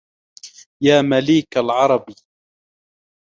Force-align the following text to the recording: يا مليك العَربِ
يا 0.83 1.01
مليك 1.01 1.57
العَربِ 1.57 2.05